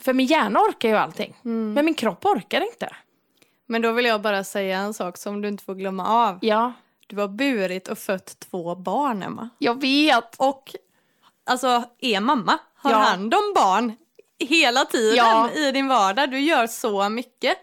[0.02, 2.96] För min hjärna orkar ju allting, men min kropp orkar inte.
[3.66, 6.38] Men då vill jag bara säga en sak som du inte får glömma av.
[6.42, 6.72] Ja,
[7.06, 9.48] Du har burit och fött två barn, Emma.
[9.58, 10.34] jag vet.
[10.38, 10.74] Och
[11.44, 12.96] alltså, är mamma, har Ja.
[12.96, 13.92] hand om barn
[14.38, 15.50] hela tiden Ja.
[15.50, 16.30] i din vardag.
[16.30, 17.58] Du gör så mycket.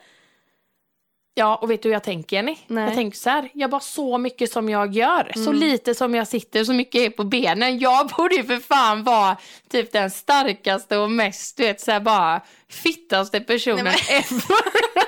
[1.35, 2.57] Ja, och vet du hur jag tänker Jenny?
[2.67, 2.83] Nej.
[2.83, 5.53] Jag tänker så här, jag bara så mycket som jag gör, så Mm.
[5.55, 7.79] lite som jag sitter, så mycket är på benen.
[7.79, 9.37] Jag borde ju för fan vara
[9.69, 14.43] typ den starkaste och mest, du vet så här bara fittaste personen Nej, ever.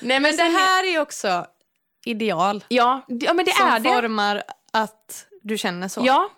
[0.00, 1.46] Nej men, Men det här är också
[2.04, 2.64] ideal.
[2.68, 3.88] Ja, ja men det som är det.
[3.92, 6.00] formar att du känner så.
[6.04, 6.30] Ja,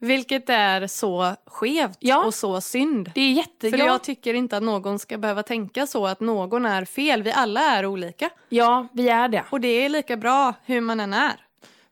[0.00, 2.24] Vilket är så skevt Ja.
[2.24, 3.10] och så synd.
[3.14, 3.70] det är jätte...
[3.70, 7.22] För ja, jag tycker inte att någon ska behöva tänka så att någon är fel.
[7.22, 8.30] Vi alla är olika.
[8.48, 9.44] ja, vi är det.
[9.50, 11.44] Och det är lika bra hur man än är.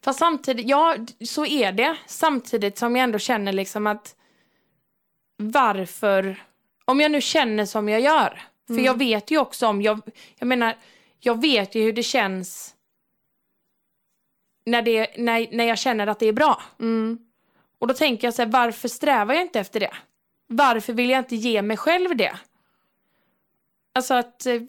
[0.05, 1.97] Fast samtidigt, ja så är det.
[2.07, 4.17] Samtidigt som jag ändå känner liksom att
[5.37, 6.45] varför,
[6.85, 8.43] om jag nu känner som jag gör.
[8.67, 8.85] För Mm.
[8.85, 10.01] jag vet ju också om, jag,
[10.39, 10.77] jag menar,
[11.21, 12.75] jag vet ju hur det känns
[14.67, 16.63] när, det, när, när jag känner att det är bra.
[16.81, 17.19] Mm.
[17.79, 19.95] Och då tänker jag så här, varför strävar jag inte efter det?
[20.47, 22.39] Varför vill jag inte ge mig själv det?
[23.93, 24.63] Alltså att, eh,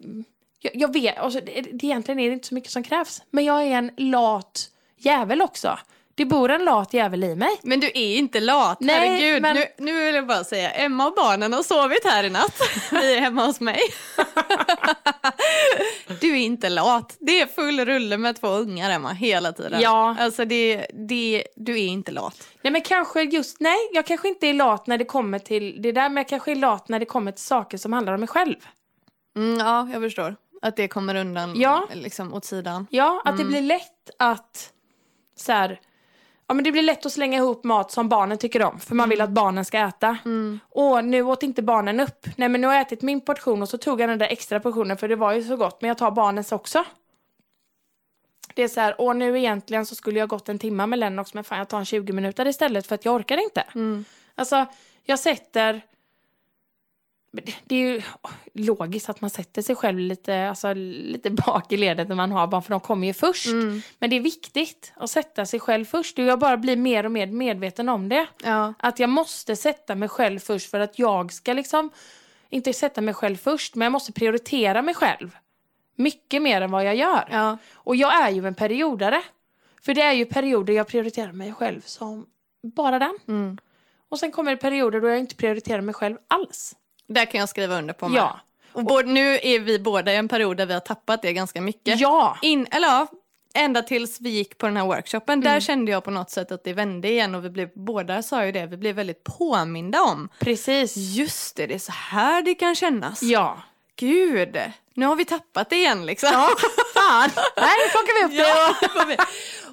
[0.59, 3.23] jag, jag vet, alltså, det, det, egentligen är det inte så mycket som krävs.
[3.29, 5.79] Men jag är en lat jävel också.
[6.17, 7.59] Det bor en lat jävel i mig.
[7.63, 9.41] Men du är inte lat, Nej, herregud.
[9.41, 12.61] men- Nu, nu vill jag bara säga, Emma och barnen har sovit här i natt.
[12.91, 13.79] Vi är hemma hos mig.
[16.21, 17.17] Du är inte lat.
[17.19, 19.81] Det är full rulle med två ungar, Emma, hela tiden.
[19.81, 20.15] Ja.
[20.19, 22.47] Alltså, det, det, du är inte lat.
[22.61, 25.91] Nej men kanske just, nej jag kanske inte är lat när det kommer till det
[25.91, 28.29] där men jag kanske är lat när det kommer till saker som handlar om mig
[28.29, 28.55] själv.
[29.35, 30.35] Mm, ja, jag förstår.
[30.61, 31.87] Att det kommer undan Ja.
[31.93, 32.87] liksom, åt sidan.
[32.89, 34.69] Ja, att det blir lätt att
[35.35, 35.79] så här,
[36.47, 38.79] Ja men det blir lätt att slänga ihop mat som barnen tycker om.
[38.79, 40.17] För man vill att barnen ska äta.
[40.69, 42.27] Och nu åt inte barnen upp.
[42.35, 44.59] Nej men nu har jag ätit min portion och så tog jag den där extra
[44.59, 45.81] portionen för det var ju så gott.
[45.81, 46.83] Men jag tar barnens också.
[48.53, 51.33] Det är så här, och nu egentligen så skulle jag gått en timme med Lennox
[51.33, 53.63] men fan jag tar en 20 minuter istället för att jag orkar inte.
[54.35, 54.65] Alltså
[55.03, 55.81] jag sätter
[57.65, 58.01] det- är ju
[58.53, 62.47] logiskt att man sätter sig själv lite, alltså, lite bak i ledet när man har
[62.47, 63.47] barn, för de kommer ju först.
[63.99, 66.17] Men det är viktigt att sätta sig själv först.
[66.17, 68.27] Jag bara blir mer och mer medveten om det.
[68.43, 68.73] Ja.
[68.79, 71.89] Att jag måste sätta mig själv först för att jag ska liksom,
[72.49, 75.37] inte sätta mig själv först, men jag måste prioritera mig själv.
[75.95, 77.27] Mycket mer än vad jag gör.
[77.31, 77.57] Ja.
[77.73, 79.21] Och jag är ju en periodare.
[79.81, 82.25] För det är ju perioder jag prioriterar mig själv som
[82.75, 83.17] bara den.
[83.27, 83.57] Mm.
[84.09, 86.75] Och sen kommer det perioder då jag inte prioriterar mig själv alls.
[87.07, 88.17] Där kan jag skriva under på med.
[88.17, 88.39] Ja.
[88.73, 91.61] Och både, nu är vi båda i en period där vi har tappat det ganska
[91.61, 91.99] mycket.
[91.99, 92.37] Ja.
[92.41, 93.07] In, eller ja,
[93.53, 95.41] ända tills vi gick på den här workshopen.
[95.41, 98.45] Där kände jag på något sätt att det vände igen och vi blev, båda sa
[98.45, 100.29] ju det, vi blev väldigt påminda om.
[100.39, 100.95] Precis.
[100.95, 103.23] Just det, det är så här det kan kännas.
[103.23, 103.61] Ja.
[103.95, 104.57] Gud,
[104.93, 106.29] nu har vi tappat det igen liksom.
[106.93, 107.29] Fan.
[107.57, 108.97] Nej, nu plockar vi upp det.
[108.99, 109.25] Ja, det.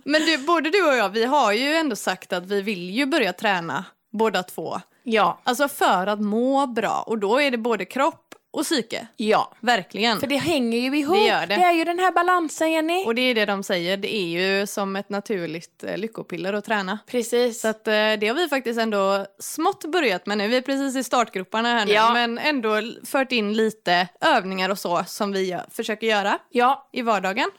[0.05, 3.07] Men du, både du och jag, vi har ju ändå sagt att vi vill ju
[3.07, 4.81] börja träna båda två.
[5.05, 5.39] Ja.
[5.45, 9.07] Alltså för att må bra och då är det både kropp och psyke.
[9.17, 9.53] Ja.
[9.61, 10.21] Verkligen.
[10.21, 11.17] För det hänger ju ihop.
[11.17, 11.55] Det gör det.
[11.55, 13.05] är ju den här balansen, Jenny.
[13.05, 16.65] Och det är det de säger, det är ju som ett naturligt eh, lyckopiller att
[16.65, 16.99] träna.
[17.07, 17.61] Precis.
[17.61, 20.49] Så att, eh, det har vi faktiskt ändå smått börjat med nu.
[20.49, 21.93] Vi är precis i startgroparna här nu.
[21.93, 22.13] Ja.
[22.13, 26.89] Men ändå fört in lite övningar och så som vi gör, försöker göra ja.
[26.93, 27.51] i vardagen.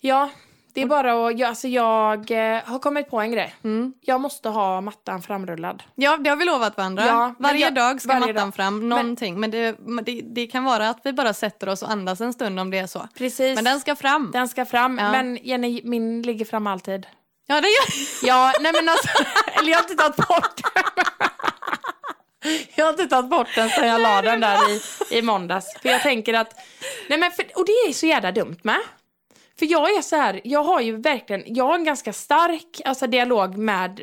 [0.00, 0.30] Ja.
[0.74, 3.54] Det är bara att, jag, alltså jag eh, har kommit på en grej.
[4.00, 5.82] Jag måste ha mattan framrullad.
[5.94, 7.06] Ja, det har vi lovat varandra.
[7.06, 8.54] Ja, varje jag- dag ska varje mattan dag.
[8.54, 9.40] fram, någonting.
[9.40, 12.32] Men, det, men det, det kan vara att vi bara sätter oss och andas en
[12.32, 13.08] stund om det är så.
[13.18, 13.54] Precis.
[13.54, 14.30] Men den ska fram.
[14.32, 14.98] Den ska fram.
[14.98, 15.10] Ja.
[15.10, 17.06] Men Jenny, min ligger fram alltid.
[17.46, 19.08] Ja, det gör Ja, nej men alltså,
[19.58, 20.82] eller jag har inte tagit bort den.
[22.74, 24.82] Jag har inte tagit bort den sen jag la den där i,
[25.18, 25.66] i måndags.
[25.82, 26.54] För jag tänker att,
[27.08, 28.78] nej men för, och det är så jävla dumt med.
[29.60, 33.06] För jag är så här, jag har ju verkligen, jag har en ganska stark alltså,
[33.06, 34.00] dialog med,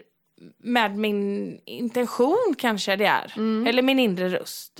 [0.58, 3.34] med min intention kanske det är.
[3.68, 4.80] Eller min inre röst.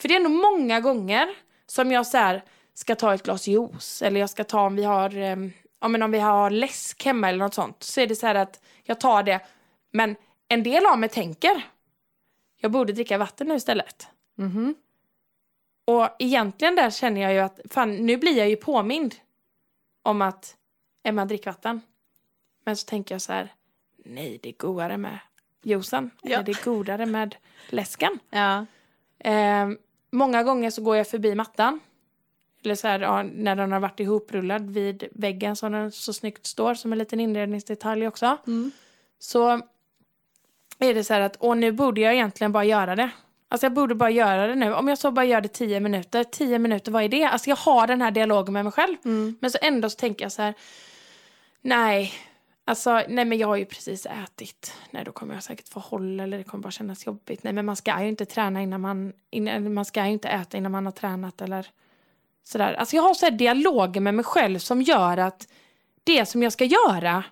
[0.00, 1.28] För det är nog många gånger
[1.66, 2.42] som jag så här,
[2.74, 5.36] ska ta ett glas juice eller jag ska ta om vi har, eh,
[5.80, 7.82] ja, men om vi har läsk hemma eller något sånt.
[7.82, 9.40] Så är det så här att jag tar det.
[9.92, 10.16] Men
[10.48, 11.62] en del av mig tänker,
[12.60, 14.08] jag borde dricka vatten nu istället.
[14.38, 14.74] Mhm.
[15.84, 19.14] Och egentligen där känner jag ju att, fan nu blir jag ju påmind
[20.02, 20.56] om att
[21.02, 21.80] Emma drick vatten.
[22.64, 23.54] Men så tänker jag så här,
[23.96, 25.18] nej det är godare med
[25.62, 26.10] juicen.
[26.22, 26.34] Ja.
[26.34, 27.36] Eller det är godare med
[27.68, 28.18] läsken.
[28.30, 28.66] Ja.
[29.18, 29.68] Eh,
[30.10, 31.80] många gånger så går jag förbi mattan.
[32.64, 36.46] Eller så här, ja, när den har varit ihoprullad vid väggen som den så snyggt
[36.46, 38.36] står som en liten inredningsdetalj också.
[38.46, 38.70] Mm.
[39.18, 39.60] Så
[40.78, 43.10] är det så här att, åh nu borde jag egentligen bara göra det.
[43.52, 44.74] Alltså jag borde bara göra det nu.
[44.74, 47.24] Om jag så bara gör det tio minuter, tio minuter, vad är det?
[47.24, 48.96] Alltså jag har den här dialogen med mig själv.
[49.04, 49.36] Mm.
[49.40, 50.54] Men så ändå så tänker jag så här,
[51.62, 52.12] nej,
[52.64, 54.74] alltså nej men jag har ju precis ätit.
[54.90, 57.42] Nej då kommer jag säkert få håll eller det kommer bara kännas jobbigt.
[57.42, 60.56] Nej men man ska ju inte träna innan man, innan, man ska ju inte äta
[60.56, 61.66] innan man har tränat eller
[62.44, 62.72] sådär.
[62.74, 65.48] Alltså jag har så här dialoger med mig själv som gör att
[66.04, 67.24] det som jag ska göra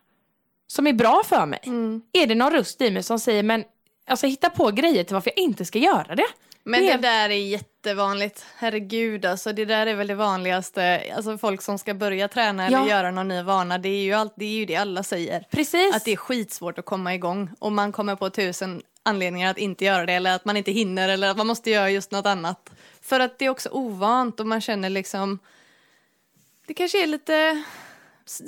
[0.66, 1.60] som är bra för mig.
[1.62, 2.02] Mm.
[2.12, 3.64] Är det någon röst i mig som säger men
[4.08, 6.26] alltså hitta på grejer till varför jag inte ska göra det.
[6.64, 8.46] Men Det det är- där är jättevanligt.
[8.56, 11.02] Herregud, alltså det där är väl det vanligaste.
[11.16, 12.88] Alltså folk som ska börja träna eller Ja.
[12.88, 15.44] göra någon ny vana, det är, ju allt, det är ju det alla säger.
[15.50, 15.94] Precis.
[15.94, 19.84] Att det är skitsvårt att komma igång och man kommer på tusen anledningar att inte
[19.84, 22.70] göra det eller att man inte hinner eller att man måste göra just något annat.
[23.02, 25.38] För att det är också ovant och man känner liksom,
[26.66, 27.62] det kanske är lite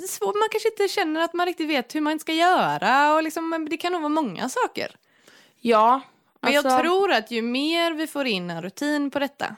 [0.09, 3.67] svårt, man kanske inte känner att man riktigt vet hur man ska göra och liksom,
[3.69, 4.95] det kan nog vara många saker.
[5.61, 6.01] Ja.
[6.39, 9.55] Men alltså- jag tror att ju mer vi får in en rutin på detta,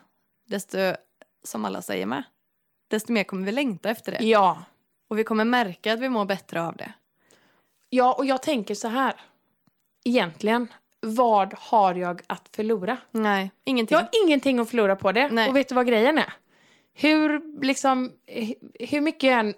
[0.47, 0.77] desto,
[1.43, 2.23] som alla säger med,
[2.87, 4.25] desto mer kommer vi längta efter det.
[4.25, 4.63] Ja.
[5.09, 6.93] Och vi kommer märka att vi mår bättre av det.
[7.89, 9.13] Ja, och jag tänker så här.
[10.05, 10.67] Egentligen,
[11.01, 12.97] vad har jag att förlora?
[13.11, 13.95] Nej, ingenting.
[13.95, 15.27] Jag har ingenting att förlora på det.
[15.29, 15.49] Nej.
[15.49, 16.33] Och vet du vad grejen är?
[16.93, 19.53] Hur, liksom, hu- hur mycket jag än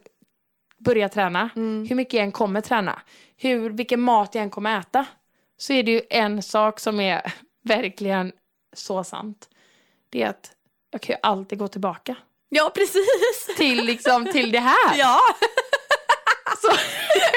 [0.78, 1.86] börjar träna, Mm.
[1.90, 3.02] hur mycket jag än kommer träna,
[3.38, 5.06] hur, vilken mat jag än kommer äta,
[5.58, 8.32] så är det ju en sak som är verkligen
[8.74, 9.50] så sant.
[10.10, 10.52] Det är att
[10.92, 12.16] jag kan ju alltid gå tillbaka
[12.50, 13.56] Ja, precis.
[13.58, 14.98] till, liksom, till det här.
[14.98, 15.20] Ja.
[16.62, 16.68] Så,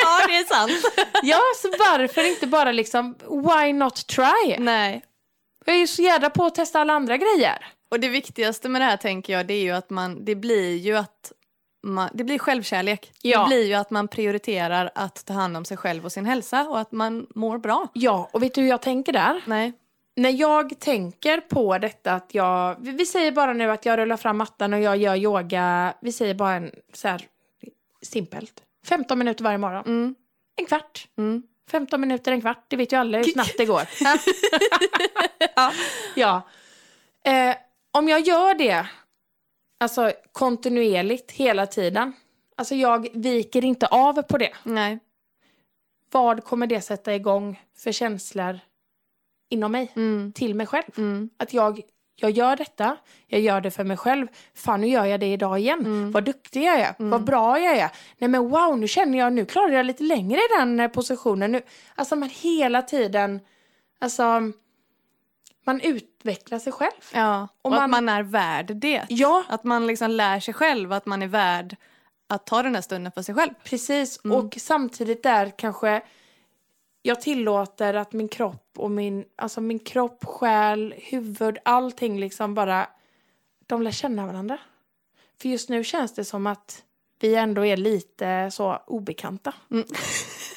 [0.03, 0.95] ja, det är sant.
[1.23, 4.57] ja, så varför inte bara liksom, why not try?
[4.59, 5.03] Nej.
[5.65, 7.67] Jag är ju så jädra på att testa alla andra grejer.
[7.91, 10.77] Och det viktigaste med det här tänker jag, det är ju att man, det blir
[10.77, 11.33] ju att
[11.83, 13.13] man, det blir självkärlek.
[13.23, 13.43] Ja.
[13.43, 16.69] Det blir ju att man prioriterar att ta hand om sig själv och sin hälsa
[16.69, 17.89] och att man mår bra.
[17.93, 19.43] Ja, och vet du hur jag tänker där?
[19.47, 19.73] Nej.
[20.17, 24.37] När jag tänker på detta att jag, vi säger bara nu att jag rullar fram
[24.37, 27.23] mattan och jag gör yoga, vi säger bara en så här
[28.03, 29.85] simpelt, 15 minuter varje morgon.
[29.87, 30.15] Mm.
[30.57, 31.09] En kvart.
[31.19, 31.43] Mm.
[31.71, 33.83] 15 minuter, en kvart, det vet ju alla hur snabbt det går.
[35.57, 35.73] Ja.
[36.15, 36.43] ja.
[37.33, 37.57] Eh,
[37.91, 38.87] om jag gör det,
[39.79, 42.13] alltså kontinuerligt hela tiden,
[42.57, 44.53] alltså jag viker inte av på det.
[44.63, 44.99] Nej.
[46.11, 48.61] Vad kommer det sätta igång för känslor
[49.49, 50.33] inom mig, Mm.
[50.33, 50.85] till mig själv?
[50.97, 51.31] Mm.
[51.37, 51.81] Att jag,
[52.17, 54.27] jag gör detta, jag gör det för mig själv.
[54.55, 55.79] Fan, nu gör jag det idag igen.
[55.81, 56.13] Mm.
[56.13, 57.91] Vad duktig jag är, vad bra jag är.
[58.19, 61.53] Nej men wow, nu känner jag, nu klarar jag lite längre i den positionen.
[61.53, 61.63] Nu,
[61.95, 63.41] alltså man hela tiden,
[63.99, 64.53] alltså
[65.65, 67.01] man utvecklar sig själv.
[67.15, 67.49] Ja.
[67.63, 69.05] Och, Och att man- man är värd det.
[69.09, 71.77] Ja, Att man liksom lär sig själv att man är värd
[72.27, 73.55] att ta den här stunden för sig själv.
[73.65, 74.21] precis.
[74.25, 74.37] Mm.
[74.37, 76.03] Och samtidigt där kanske
[77.03, 82.87] jag tillåter att min kropp och min, alltså min kropp, själ, huvud, allting liksom bara,
[83.67, 84.59] de lär känna varandra.
[85.41, 86.83] För just nu känns det som att
[87.21, 89.53] vi ändå är lite så obekanta.
[89.71, 89.85] Mm.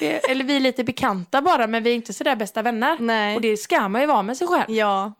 [0.30, 2.96] Eller vi är lite bekanta bara, men vi är inte sådär bästa vänner.
[3.00, 3.36] Nej.
[3.36, 4.70] Och det ska man ju vara med sig själv.
[4.70, 5.12] Ja.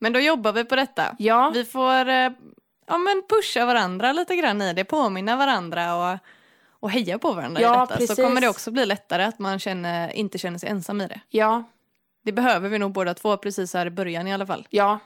[0.00, 1.16] Men då jobbar vi på detta.
[1.18, 2.30] Ja, Vi får eh,
[2.86, 6.18] ja, men pusha varandra lite grann i det, påminna varandra och,
[6.80, 7.94] och heja på varandra Ja, i detta.
[7.96, 8.16] precis.
[8.16, 11.20] Så kommer det också bli lättare att man känner, inte känner sig ensam i det.
[11.28, 11.62] ja,
[12.24, 14.66] Det behöver vi nog båda två precis här i början i alla fall.
[14.70, 14.98] ja.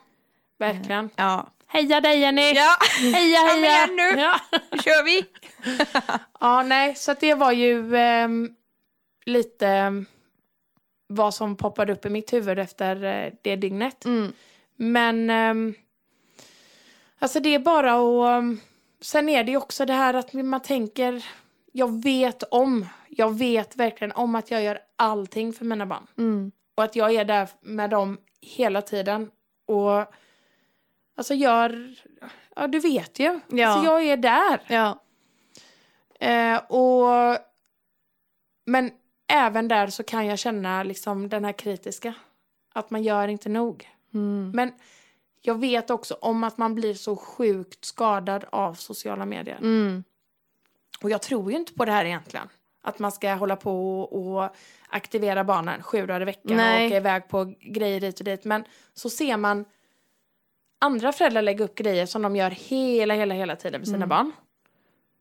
[0.58, 1.10] Verkligen.
[1.16, 2.52] Ja, Heja dig Jenny!
[2.54, 2.76] ja
[3.14, 3.84] Heja, Kom heja!
[3.84, 4.20] igen nu.
[4.20, 4.40] Ja.
[4.70, 5.24] nu kör vi!
[6.40, 8.54] Ja, nej, så det var ju ehm,
[9.24, 10.06] lite ehm,
[11.06, 14.04] vad som poppade upp i mitt huvud efter eh, det dygnet.
[14.04, 14.32] Mm.
[14.76, 15.74] Men ehm,
[17.18, 18.38] alltså det är bara att...
[18.38, 18.60] ehm,
[19.00, 21.24] sen är det ju också det här att man tänker,
[21.72, 26.06] jag vet om, jag vet verkligen om att jag gör allting för mina barn.
[26.18, 26.52] Mm.
[26.74, 29.30] Och att jag är där med dem hela tiden.
[29.66, 30.14] Och
[31.16, 31.94] alltså gör,
[32.56, 33.40] ja du vet ju.
[33.48, 33.68] Ja.
[33.68, 34.60] Alltså jag är där.
[34.66, 34.98] Ja.
[36.20, 37.38] Eh, och,
[38.66, 38.90] men
[39.28, 42.14] även där så kan jag känna liksom den här kritiska.
[42.74, 43.88] Att man gör inte nog.
[44.14, 44.50] Mm.
[44.54, 44.72] Men
[45.42, 49.58] jag vet också om att man blir så sjukt skadad av sociala medier.
[49.58, 50.04] Mm.
[51.02, 52.48] Och jag tror ju inte på det här egentligen.
[52.82, 54.56] Att man ska hålla på och
[54.88, 56.82] aktivera barnen sju dagar i veckan Nej.
[56.82, 58.44] och åka iväg på grejer dit och dit.
[58.44, 59.64] Men så ser man
[60.82, 64.08] andra föräldrar lägga upp grejer som de gör hela, hela, hela tiden med sina Mm.
[64.08, 64.32] barn.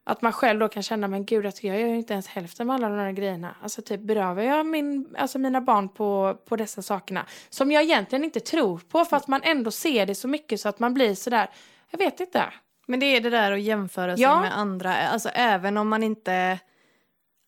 [0.03, 2.67] Att man själv då kan känna, men gud, alltså, jag gör ju inte ens hälften
[2.67, 3.55] med alla de här grejerna.
[3.63, 7.25] Alltså typ berövar jag min, alltså mina barn på, på dessa sakerna.
[7.49, 10.69] Som jag egentligen inte tror på, för att man ändå ser det så mycket så
[10.69, 11.49] att man blir sådär,
[11.91, 12.43] jag vet inte.
[12.87, 14.41] Men det är det där att jämföra sig Ja.
[14.41, 16.59] med andra, alltså även om man inte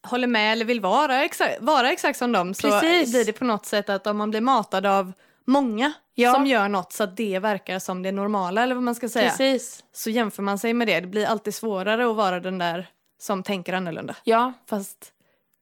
[0.08, 3.12] håller med eller vill vara exakt, vara exakt som dem så Precis.
[3.12, 5.13] blir det på något sätt att om man blir matad av
[5.45, 6.34] många Ja.
[6.34, 9.30] som gör något så att det verkar som det normala eller vad man ska säga
[9.30, 9.84] Precis.
[9.91, 10.99] så jämför man sig med det.
[10.99, 12.88] Det blir alltid svårare att vara den där
[13.19, 14.15] som tänker annorlunda.
[14.23, 15.13] Ja, Fast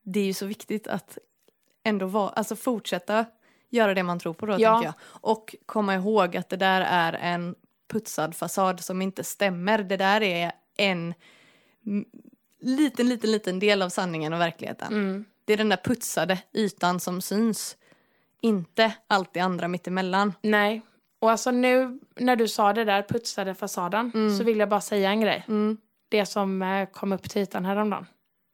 [0.03, 1.17] det är ju så viktigt att
[1.83, 3.25] ändå vara, alltså fortsätta
[3.69, 4.73] göra det man tror på då Ja.
[4.73, 4.93] tänker jag.
[5.03, 7.55] Och komma ihåg att det där är en
[7.91, 9.77] putsad fasad som inte stämmer.
[9.83, 11.13] Det där är en
[12.61, 14.93] liten, liten, liten del av sanningen och verkligheten.
[14.93, 15.25] mm.
[15.45, 17.77] Det är den där putsade ytan som syns.
[18.41, 20.33] Inte allt det andra mittemellan.
[20.41, 20.81] nej.
[21.19, 24.37] Och alltså nu när du sa det där, putsade fasaden, Mm.
[24.37, 25.45] så vill jag bara säga en grej.
[25.47, 25.77] Mm.
[26.09, 28.05] Det som eh, kom upp till ytan häromdagen.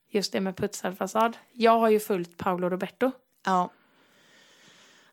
[0.10, 1.38] Just det med putsad fasad.
[1.54, 3.12] Jag har ju följt Paolo Roberto.
[3.46, 3.70] Ja.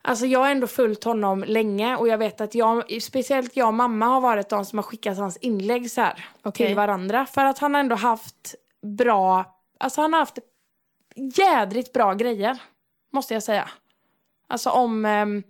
[0.02, 3.75] Alltså jag har ändå följt honom länge och jag vet att jag, speciellt jag och
[3.75, 6.66] mamma har varit de som har skickat hans inlägg så här Okej.
[6.66, 7.27] till varandra.
[7.27, 9.44] För att han har ändå haft bra,
[9.81, 10.38] alltså han har haft
[11.37, 12.58] jädrigt bra grejer.
[13.12, 13.68] Måste jag säga.
[14.46, 15.42] Alltså om, ehm,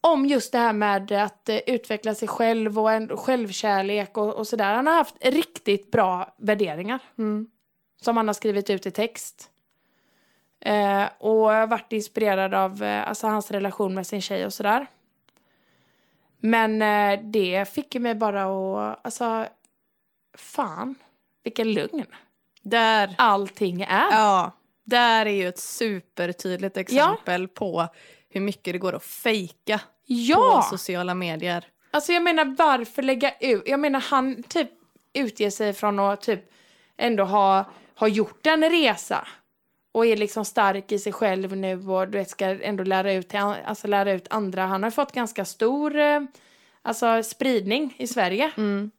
[0.00, 4.46] om just det här med att eh, utveckla sig själv och en, självkärlek och, och
[4.46, 4.74] sådär.
[4.74, 7.46] Han har haft riktigt bra värderingar Mm.
[8.00, 9.50] som han har skrivit ut i text.
[10.60, 14.86] Eh, och varit inspirerad av eh, alltså, hans relation med sin tjej och sådär.
[16.38, 19.46] Men eh, det fick mig bara att, alltså,
[20.34, 20.94] fan,
[21.42, 22.04] vilken lugn
[22.62, 24.10] Där allting är.
[24.10, 24.52] Ja,
[24.84, 27.88] där är ju ett supertydligt exempel på
[28.28, 30.62] hur mycket det går att fejka Ja!
[30.70, 31.64] på sociala medier.
[31.90, 34.70] Alltså jag menar varför lägga ut, jag menar han typ
[35.12, 36.50] utger sig från att typ
[36.96, 37.64] ändå ha,
[37.96, 39.28] ha gjort en resa.
[39.92, 43.28] Och är liksom stark i sig själv nu och du vet ska ändå lära ut,
[43.28, 44.66] till, alltså lära ut andra.
[44.66, 46.20] Han har fått ganska stor eh,
[46.82, 48.50] alltså spridning i Sverige.
[48.56, 48.90] Mm.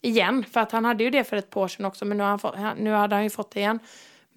[0.00, 0.44] igen.
[0.52, 2.30] För att han hade ju det för ett par år sedan också, men nu, har
[2.30, 3.78] han fått, nu hade han ju fått det igen.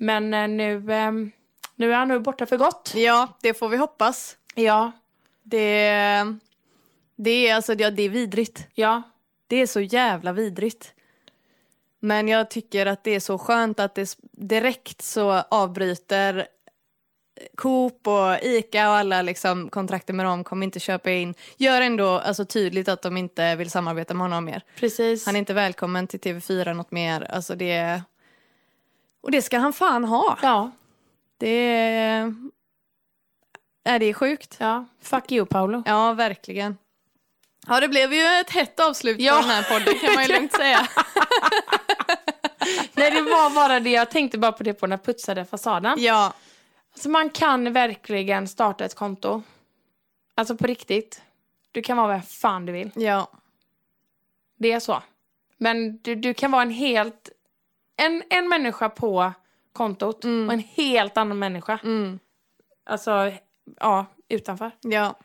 [0.01, 1.11] Men eh, nu, eh,
[1.75, 2.93] nu är han nu borta för gott.
[2.95, 4.37] Ja, det får vi hoppas.
[4.55, 4.91] Ja,
[5.43, 5.91] Det,
[7.15, 8.67] det, är, alltså, ja, det är vidrigt.
[8.73, 9.01] ja,
[9.47, 10.93] Det är så jävla vidrigt.
[11.99, 16.47] Men jag tycker att det är så skönt att det direkt så avbryter
[17.55, 21.33] Coop och Ica och alla liksom kontrakter med dem kommer inte köpa in.
[21.57, 24.63] Gör ändå alltså, tydligt att de inte vill samarbeta med honom mer.
[24.79, 25.25] precis.
[25.25, 27.21] Han är inte välkommen till TV4 något mer.
[27.31, 28.01] Alltså det...
[29.21, 30.37] Och det ska han fan ha.
[30.41, 30.71] Ja,
[31.37, 32.33] Det är...
[33.83, 34.57] Är det sjukt?
[34.59, 34.85] ja.
[35.01, 35.83] Fuck you, Paolo.
[35.85, 36.77] Ja, verkligen.
[37.67, 39.35] Ja, det blev ju ett hett avslut Ja.
[39.35, 40.87] på den här podden kan man ju lugnt säga.
[42.93, 43.89] Nej, det var bara det.
[43.89, 45.95] Jag tänkte bara på det på när jag putsade fasaden.
[45.97, 46.33] Ja,
[46.93, 49.43] Alltså, man kan verkligen starta ett konto.
[50.35, 51.21] Alltså på riktigt.
[51.71, 52.91] Du kan vara vad fan du vill.
[52.95, 53.31] ja,
[54.59, 55.03] Det är så.
[55.57, 57.29] Men du, du kan vara en helt...
[58.05, 59.33] En, en människa på
[59.73, 60.47] kontot Mm.
[60.47, 61.79] och en helt annan människa.
[61.83, 62.19] mm,
[62.85, 63.31] Alltså,
[63.79, 64.71] ja, utanför.
[64.81, 65.15] ja.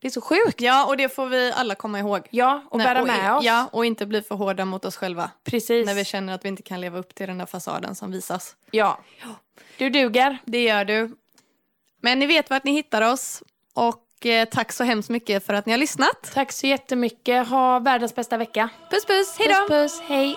[0.00, 0.60] Det är så sjukt.
[0.60, 2.28] Ja, och det får vi alla komma ihåg.
[2.30, 3.44] Ja, och Nej, bära och, med oss.
[3.44, 5.30] Ja, och inte bli för hårda mot oss själva.
[5.44, 5.86] Precis.
[5.86, 8.56] När vi känner att vi inte kan leva upp till den där fasaden som visas.
[8.70, 8.98] Ja.
[9.78, 10.38] Du duger.
[10.44, 11.16] Det gör du.
[12.00, 13.42] Men ni vet vart ni hittar oss.
[13.74, 16.30] Och eh, tack så hemskt mycket för att ni har lyssnat.
[16.34, 17.48] Tack så jättemycket.
[17.48, 18.68] Ha världens bästa vecka.
[18.90, 19.54] Puss puss, hejdå!
[19.54, 20.00] Puss, puss.
[20.08, 20.36] Hej.